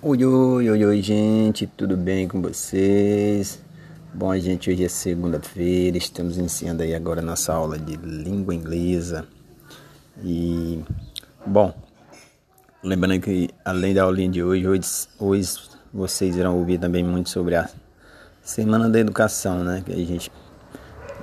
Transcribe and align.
Oi, 0.00 0.24
oi, 0.24 0.70
oi, 0.70 0.84
oi, 0.84 1.02
gente, 1.02 1.66
tudo 1.66 1.96
bem 1.96 2.28
com 2.28 2.40
vocês? 2.40 3.60
Bom, 4.14 4.32
gente, 4.38 4.70
hoje 4.70 4.84
é 4.84 4.88
segunda-feira, 4.88 5.98
estamos 5.98 6.38
iniciando 6.38 6.84
aí 6.84 6.94
agora 6.94 7.20
nossa 7.20 7.52
aula 7.52 7.76
de 7.76 7.96
língua 7.96 8.54
inglesa. 8.54 9.26
E, 10.22 10.84
bom, 11.44 11.74
lembrando 12.80 13.20
que 13.20 13.50
além 13.64 13.92
da 13.92 14.04
aulinha 14.04 14.28
de 14.30 14.40
hoje, 14.40 14.68
hoje, 14.68 15.08
hoje 15.18 15.58
vocês 15.92 16.36
irão 16.36 16.56
ouvir 16.56 16.78
também 16.78 17.02
muito 17.02 17.28
sobre 17.28 17.56
a 17.56 17.68
Semana 18.40 18.88
da 18.88 19.00
Educação, 19.00 19.64
né? 19.64 19.82
Que 19.84 19.92
a 19.92 19.96
gente, 19.96 20.30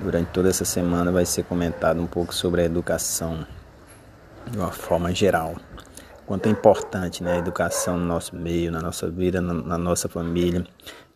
durante 0.02 0.28
toda 0.32 0.50
essa 0.50 0.66
semana, 0.66 1.10
vai 1.10 1.24
ser 1.24 1.44
comentado 1.44 1.98
um 1.98 2.06
pouco 2.06 2.34
sobre 2.34 2.60
a 2.60 2.64
educação 2.66 3.46
de 4.50 4.58
uma 4.58 4.70
forma 4.70 5.14
geral 5.14 5.56
quanto 6.26 6.46
é 6.46 6.50
importante 6.50 7.22
né, 7.22 7.34
a 7.34 7.36
educação 7.38 7.96
no 7.96 8.04
nosso 8.04 8.34
meio, 8.34 8.72
na 8.72 8.80
nossa 8.80 9.08
vida, 9.08 9.40
na, 9.40 9.54
na 9.54 9.78
nossa 9.78 10.08
família. 10.08 10.66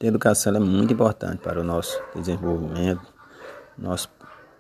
A 0.01 0.07
educação 0.07 0.55
é 0.55 0.61
muito 0.61 0.95
importante 0.95 1.39
para 1.39 1.61
o 1.61 1.65
nosso 1.65 2.01
desenvolvimento, 2.15 3.03
nosso 3.77 4.09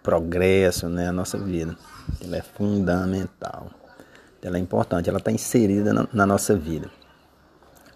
progresso, 0.02 0.88
né, 0.88 1.08
a 1.08 1.12
nossa 1.12 1.38
vida. 1.38 1.76
Ela 2.22 2.38
é 2.38 2.42
fundamental. 2.42 3.70
Ela 4.42 4.56
é 4.56 4.60
importante, 4.60 5.08
ela 5.08 5.18
está 5.18 5.30
inserida 5.30 5.92
na, 5.92 6.08
na, 6.12 6.26
nossa 6.26 6.56
vida. 6.56 6.90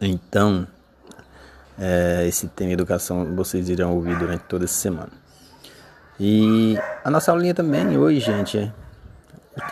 Então, 0.00 0.66
é, 1.78 2.24
esse 2.26 2.46
tema 2.48 2.72
educação 2.72 3.34
vocês 3.34 3.68
irão 3.68 3.94
ouvir 3.94 4.16
durante 4.18 4.44
toda 4.44 4.64
essa 4.64 4.74
semana. 4.74 5.10
E 6.20 6.78
a 7.02 7.10
nossa 7.10 7.32
aulinha 7.32 7.54
também 7.54 7.96
hoje, 7.98 8.20
gente, 8.20 8.58
é, 8.58 8.72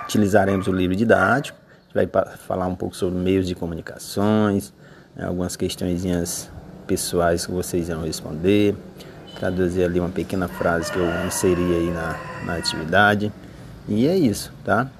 utilizaremos 0.05 0.67
o 0.67 0.73
livro 0.73 0.97
didático 0.97 1.62
vai 1.95 2.09
falar 2.37 2.67
um 2.67 2.75
pouco 2.75 2.97
sobre 2.97 3.19
meios 3.19 3.47
de 3.47 3.55
comunicações, 3.55 4.73
né, 5.15 5.25
algumas 5.25 5.57
questões 5.57 6.51
pessoais 6.87 7.47
que 7.47 7.53
vocês 7.53 7.89
vão 7.89 8.03
responder, 8.03 8.75
traduzir 9.37 9.85
ali 9.85 10.01
uma 10.01 10.09
pequena 10.09 10.49
frase 10.49 10.93
que 10.93 10.99
eu 10.99 11.27
inseri 11.27 11.61
aí 11.61 11.91
na, 11.91 12.19
na 12.45 12.57
atividade. 12.57 13.33
E 13.89 14.07
é 14.07 14.17
isso, 14.17 14.53
tá? 14.65 14.91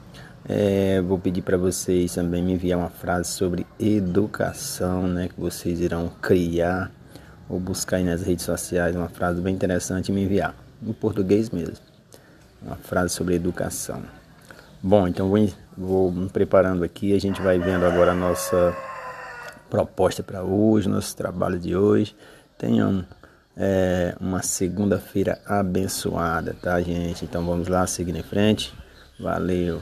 É, 0.49 1.01
vou 1.01 1.19
pedir 1.19 1.43
para 1.43 1.57
vocês 1.57 2.15
também 2.15 2.43
me 2.43 2.53
enviar 2.53 2.79
uma 2.79 2.91
frase 2.91 3.31
sobre 3.31 3.65
educação, 3.79 5.07
né, 5.07 5.29
que 5.29 5.41
vocês 5.41 5.81
irão 5.81 6.11
criar 6.21 6.91
ou 7.49 7.61
buscar 7.61 7.99
aí 7.99 8.05
nas 8.05 8.23
redes 8.23 8.45
sociais 8.45 8.97
uma 8.97 9.09
frase 9.09 9.41
bem 9.41 9.55
interessante 9.55 10.09
e 10.09 10.13
me 10.13 10.23
enviar, 10.25 10.55
em 10.83 10.93
português 10.93 11.51
mesmo. 11.51 11.77
Uma 12.61 12.77
frase 12.77 13.15
sobre 13.15 13.35
educação. 13.35 14.03
Bom, 14.85 15.07
então 15.07 15.29
vou, 15.29 15.49
vou 15.79 16.11
me 16.11 16.29
preparando 16.29 16.83
aqui. 16.83 17.15
A 17.15 17.21
gente 17.21 17.41
vai 17.41 17.57
vendo 17.57 17.87
agora 17.87 18.11
a 18.11 18.15
nossa 18.15 18.77
proposta 19.71 20.25
para 20.25 20.43
hoje, 20.43 20.89
nosso 20.89 21.17
trabalho 21.17 21.57
de 21.57 21.77
hoje. 21.77 22.17
Tenham 22.59 23.05
é, 23.57 24.17
uma 24.21 24.43
segunda-feira 24.43 25.41
abençoada, 25.47 26.57
tá, 26.61 26.81
gente? 26.83 27.25
Então 27.25 27.47
vamos 27.47 27.69
lá, 27.69 27.87
seguindo 27.87 28.19
em 28.19 28.25
frente. 28.25 28.75
Valeu! 29.21 29.81